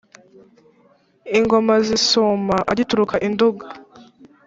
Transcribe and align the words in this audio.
ingoma 1.37 1.73
zisuma 1.87 2.55
agituruka 2.71 3.15
i 3.25 3.27
nduga 3.33 3.65